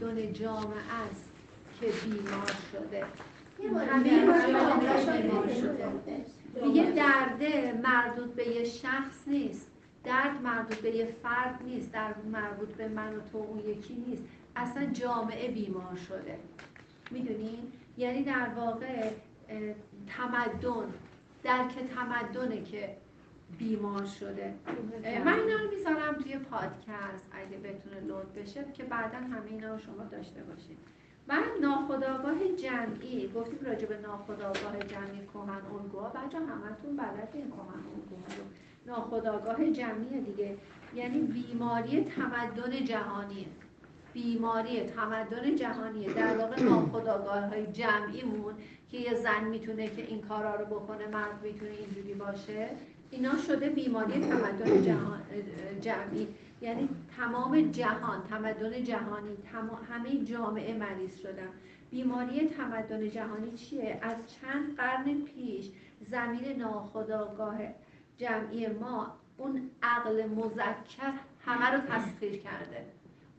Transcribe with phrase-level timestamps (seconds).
[0.00, 1.32] دون جامعه است
[1.80, 3.04] که بیمار شده.
[6.62, 9.70] میگه درده مربوط به یه شخص نیست.
[10.04, 11.92] درد مربوط به یه فرد نیست.
[11.92, 14.22] درد مربوط به من و تو اون یکی نیست.
[14.56, 16.38] اصلا جامعه بیمار شده.
[17.10, 19.10] می‌دونین یعنی در واقع
[20.06, 20.94] تمدن
[21.42, 22.96] درک تمدنه که
[23.58, 24.54] بیمار شده.
[25.24, 27.26] من اینا رو می‌ذارم توی پادکست.
[27.32, 30.78] اگه بتونه لود بشه که بعدا همه اینا رو شما داشته باشید.
[31.28, 36.08] و ناخداگاه جمعی گفتیم راجع به ناخداگاه جمعی کهن الگوها.
[36.08, 38.44] بچه همتون بلدین کهن الگوها رو.
[38.86, 40.56] ناخداگاه جمعی دیگه.
[40.94, 43.46] یعنی بیماری تمدن جهانیه.
[44.12, 46.14] بیماری تمدن جهانیه.
[46.14, 48.54] در واقع ناخداگاه های جمعیمون
[48.90, 52.68] که یه زن می‌تونه که این کارا رو بکنه مرد می‌تونه اینجوری باشه
[53.10, 55.20] اینا شده بیماری تمدن جهان
[55.80, 56.28] جمعی.
[56.60, 59.36] یعنی تمام جهان تمدن جهانی
[59.90, 61.48] همه جامعه مریض شدن.
[61.90, 65.70] بیماری تمدن جهانی چیه؟ از چند قرن پیش
[66.10, 67.58] زمین ناخداگاه
[68.18, 71.12] جمعی ما اون عقل مذکر
[71.44, 72.86] همه رو تسخیر کرده.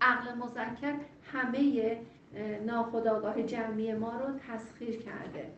[0.00, 0.94] عقل مذکر
[1.32, 1.96] همه
[2.66, 5.50] ناخداگاه جمعی ما رو تسخیر کرده.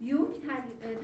[0.00, 0.36] یوک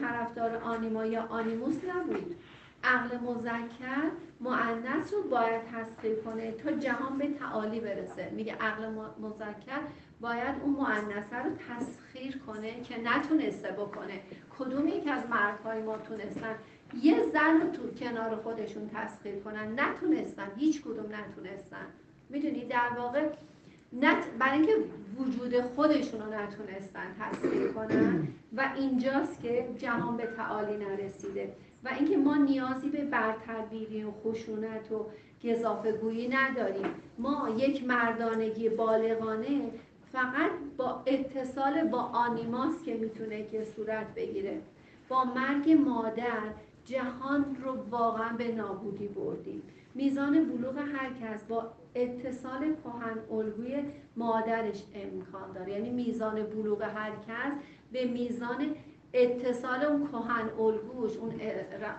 [0.00, 2.37] طرفدار آنیما یا آنیموس نبود.
[2.84, 8.31] عقل مذکر معنیس رو باید تسخیر کنه تا جهان به تعالی برسه.
[8.31, 8.86] میگه عقل
[9.20, 9.81] مذکر
[10.20, 14.20] باید اون معنیسه رو تسخیر کنه که نتونسته بکنه.
[14.59, 16.55] کدوم یک از مردهای ما تونستن
[17.03, 20.48] یه زن رو تو کنار خودشون تسخیر کنن؟ نتونستن.
[20.56, 21.86] هیچ کدوم نتونستن.
[22.29, 23.29] می‌دونی؟ در واقع
[24.00, 24.75] نت برای اینکه
[25.19, 28.28] وجود خودشون رو نتونستن تصویر کنن.
[28.56, 31.53] و اینجاست که جهان به تعالی نرسیده.
[31.84, 35.06] و اینکه ما نیازی به برتربیری و خشونت و
[35.45, 36.86] گذافه گویی نداریم.
[37.19, 39.70] ما یک مردانگی بالغانه
[40.12, 44.61] فقط با اتصال با آنیماس که می‌تونه که صورت بگیره.
[45.08, 46.42] با مرگ مادر
[46.85, 49.63] جهان رو واقعا به نابودی بردیم.
[49.95, 53.85] میزان بلوغ هر کس با اتصال کهن الگوی
[54.17, 55.73] مادرش امکان داره.
[55.73, 57.53] یعنی میزان بلوغ هر کس
[57.92, 58.75] به میزان
[59.13, 61.41] اتصال اون کهن الگوش اون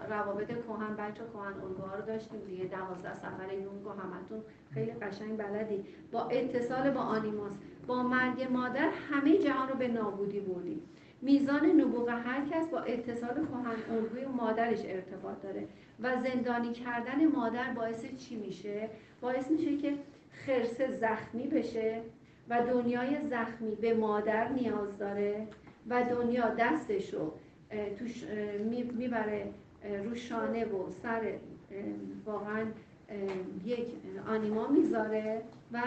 [0.09, 2.65] روابط کهن بچه کهن الگوها رو داشتیم دیگه.
[2.65, 4.41] دوازده سفر یونگو همتون
[4.73, 5.85] خیلی قشنگ بلدی.
[6.11, 7.51] با اتصال با آنیماس
[7.87, 10.81] با مرگ مادر همه جهان رو به نابودی بردیم.
[11.25, 15.67] میزان نبوغ هر کس با اتصال کهن الگوی مادرش ارتباط داره
[15.99, 18.89] و زندانی کردن مادر باعث چی میشه؟
[19.21, 19.93] باعث میشه که
[20.31, 22.01] خرسه زخمی بشه
[22.49, 25.47] و دنیای زخمی به مادر نیاز داره
[25.89, 27.33] و دنیا دستش رو
[27.99, 28.23] توش
[28.97, 29.45] می‌بره
[30.03, 31.33] رو شانه و سر
[32.25, 32.65] واقعا
[33.65, 33.87] یک
[34.27, 35.41] آنیما می‌ذاره
[35.71, 35.81] و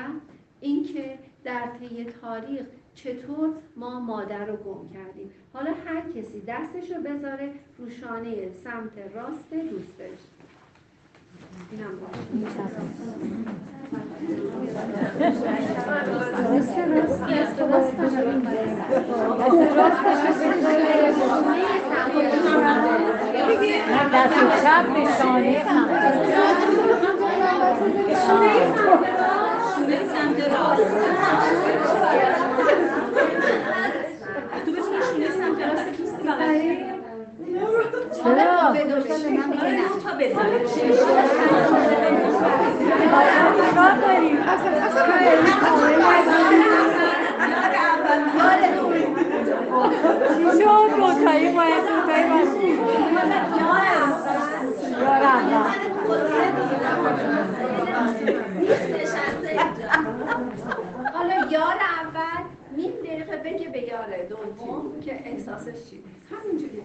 [0.61, 2.67] اینکه در طی تاریخ
[3.03, 5.31] چطور ما مادر رو گم کردیم.
[5.53, 10.19] حالا هر کسی دستش رو بذاره رو شانه سمت راست دوستش.
[11.73, 11.99] اینم
[29.89, 29.95] تو
[34.73, 36.19] بتونی شونه سمت راست کیست
[38.23, 38.73] چرا؟
[40.05, 40.59] تا بزنه
[43.69, 44.39] چیکار داریم؟
[50.37, 52.79] چی شد؟ دوتایی باید دوتایی باشیم
[53.59, 54.11] یارم
[55.27, 55.65] حالا
[63.69, 66.83] بگه به یار دوم که احساسش چی؟ همینجوری.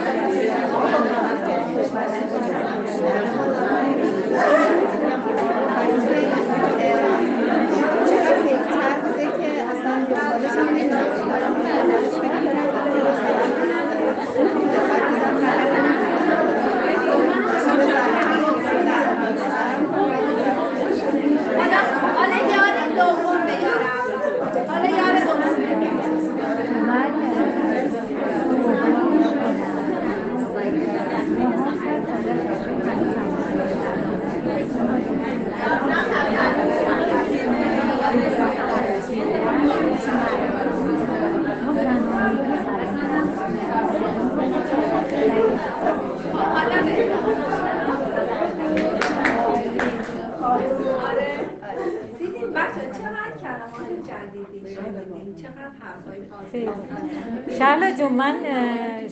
[57.60, 58.36] شرلا جون من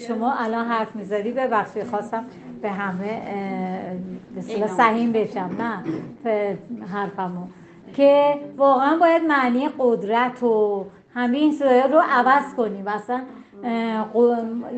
[0.08, 2.26] شما الان حرف می‌زدی ببخشید خواستم
[2.62, 3.22] به همه
[4.36, 5.50] به صحیح بشم.
[5.60, 5.84] نه
[6.94, 7.48] حرفمو.
[7.94, 10.86] که واقعا باید معنی قدرت و
[11.16, 11.56] همه این
[11.92, 12.88] رو عوض کنیم.
[12.88, 13.22] اصلا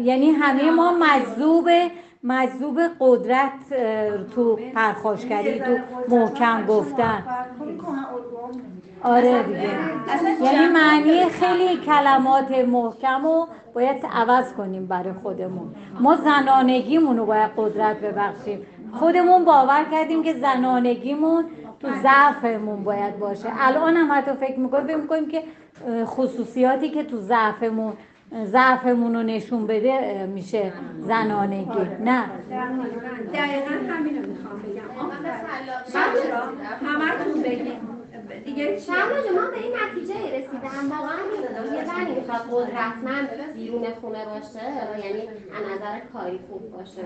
[0.03, 1.69] یعنی همه ما مجذوب
[2.23, 3.51] مجذوب قدرت
[4.35, 5.77] تو پرخاشگری تو
[6.09, 7.23] محکم گفتن.
[9.03, 9.69] آره دیگه.
[10.41, 15.75] یعنی معنی خیلی کلمات محکم رو باید عوض کنیم برای خودمون.
[15.99, 18.65] ما زنانگیمون رو باید قدرت ببخشیم.
[18.93, 21.45] خودمون باور کردیم که زنانگیمون
[21.79, 23.49] تو ضعفمون باید باشه.
[23.59, 25.43] الان هم حتی فکر می‌کنیم فکر می‌کنیم که
[26.05, 27.93] خصوصیاتی که تو ضعفمون
[28.45, 31.79] ضعفمون رو نشون بده میشه زنانگی.
[32.03, 32.23] نه.
[33.33, 34.81] دقیقا همین رو می‌خوام بگم.
[38.45, 38.95] دیگه شما
[39.41, 41.17] من به این نتیجه رسیدم واقعا
[41.75, 44.65] یه زنی می‌خواد قدرتمند بیرون خونه باشه
[45.05, 47.01] یعنی از نظر کاری خوب باشه.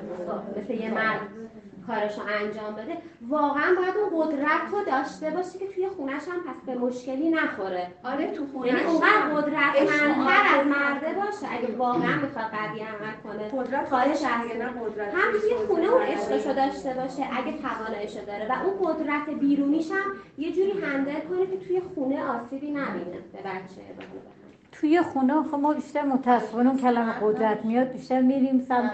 [0.58, 1.22] مثل یه مرد.
[1.88, 2.98] کارشو انجام بده
[3.30, 7.88] واقعا باید اون قدرت رو داشته باشه که توی خونش هم پس به مشکلی نخوره.
[8.04, 13.64] آره تو خونه یعنی اونقدر قدرتمندتر از مرده باشه اگه واقعا می‌خواد قوی عمل کنه.
[13.64, 14.24] قدرت خواهش
[14.84, 18.48] قدرت هم توی خونه اون عشقشو داشته باشه اگه تواناییشو داره.
[18.50, 23.20] و اون قدرت بیرونیش هم یه جوری هندل کنه که توی خونه آسیبی نبینه.
[23.34, 23.82] به بچه
[24.80, 28.92] توی خونه خب ما بیشتر متاسفانه اون کلمه قدرت میاد بیشتر میریم سمت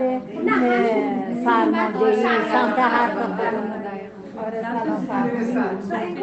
[1.46, 3.72] فرماندهی سمت حرف خودمون
[4.46, 4.62] آره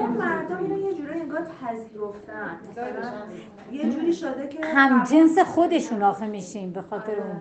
[0.06, 2.58] مردم اینو یه جوری انگار پذیرفتن.
[3.72, 7.40] یه جوری شده که هم جنس خودشون آخه میشیم به خاطر اون.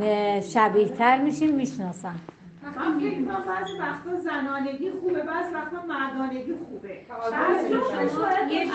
[0.00, 0.40] آره.
[0.40, 2.14] شبیه تر میشیم می‌شناسن.
[2.62, 6.88] من فکر کنم بعضی وقتا زنانگی خوبه بعضی وقتا مردانگی خوبه.
[8.50, 8.66] یه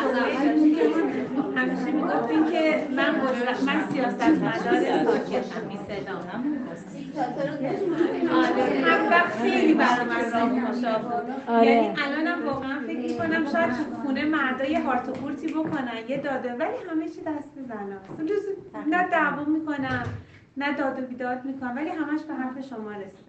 [1.55, 3.15] همیشه می‌گفتین که من
[3.65, 6.23] من سیاست مدار ساکتم بی صدام
[8.33, 14.25] آره هم وقت خیلی برای من راه یعنی الانم واقعا فکر می‌کنم شاید تو خونه
[14.25, 15.11] مردای هارت و
[15.47, 18.09] بکنن یه داده ولی همه چی دست زناست.
[18.87, 20.03] نه دعوا می‌کنم
[20.57, 23.22] نه داد و بیداد می‌کنم ولی همش به حرف شما رسیدم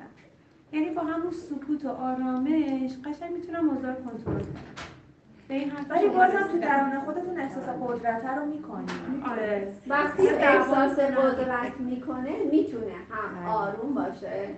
[0.75, 5.87] یعنی با همون سکوت و آرامش قشنگ می‌تونم اوضاع کنترل کنم.
[5.91, 9.73] ولی بازم تو درون خودتون احساس قدرت رو می‌کنیم آره.
[9.89, 14.55] وقتی احساس قدرت می‌کنه می‌تونه هم آروم باشه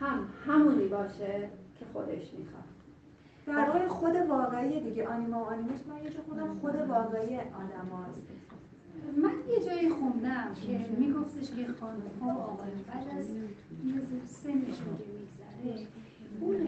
[0.00, 1.48] هم همونی باشه
[1.78, 2.64] که خودش می‌خواد.
[3.46, 8.26] در واقع خود واقعی دیگه آنیما و آنیموس من یه خودم خود واقعی آدم هاست.
[9.16, 13.26] من یه جایی خوندم که میگفتش که خانم ها و آقایان بعد از
[13.82, 15.15] میگذره
[16.40, 16.66] اون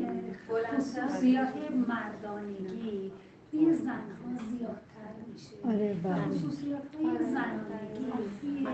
[0.49, 1.55] خصوصیات
[1.89, 3.13] مردانگی
[3.51, 5.97] توی زنها زیادتر میشه آره
[6.29, 8.67] خصوصیات های زنانگی توی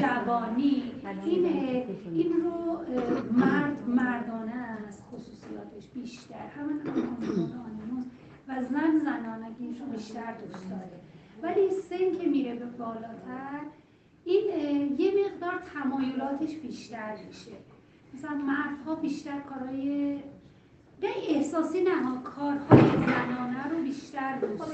[0.00, 0.92] جوانی
[1.24, 1.44] این
[2.12, 2.78] این رو
[3.32, 6.80] مرد مردانه است خصوصیاتش بیشتر همون
[7.66, 8.04] آنیموس
[8.48, 11.00] و زن زنانگیش رو بیشتر دوست داره
[11.42, 13.60] ولی سن که میره به بالاتر
[15.84, 17.50] تمایلاتش بیشتر میشه.
[18.14, 20.18] مثلا مردها بیشتر کارهای
[21.02, 24.70] نه احساسی نه ها کارهای زنانه رو بیشتر دوست خب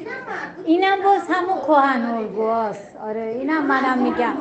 [0.64, 4.34] اینم باز همون کهن‌الگوهاست آره اینم منم میگم.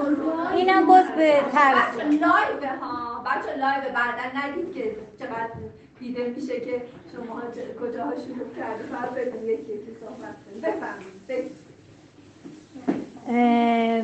[0.55, 1.97] اینم باز به طرز.
[1.99, 5.49] لایو ها بچه لایو بعدا نگید که چقدر
[5.99, 7.41] دیده میشه که شما
[7.81, 11.59] کجاها شروع کرده فقط بدون یکی یکی صحبت بفهمید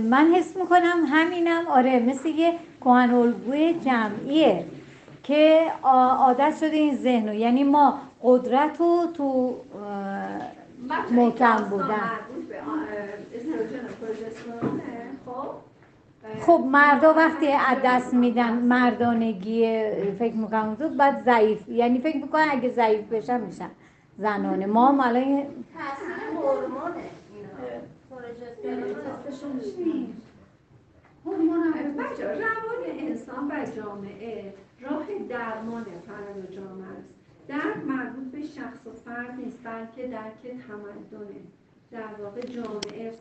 [0.09, 4.65] من حس می‌کنم همینم آره مثل یه کهن الگوی جمعیه
[5.23, 9.55] که عادت شده این ذهن یعنی ما قدرت رو تو
[11.11, 12.11] محکم بودن.
[16.41, 19.81] خب مردا وقتی از دست میدن مردانگی
[20.19, 21.69] فکر می‌کنم تو بعد ضعیف.
[21.69, 23.69] یعنی فکر می‌کنن اگه ضعیف بشن میشن
[24.17, 24.65] زنانه.
[24.65, 25.45] ما هم تاثیر
[26.35, 27.03] هورمونه.
[31.97, 37.09] بچه روان انسان و جامعه راه درمان فرد و جامعه است
[37.47, 41.41] درد مربوط به شخص و فرد نیست بلکه درک تمدنه
[41.91, 43.11] در واقع جامعه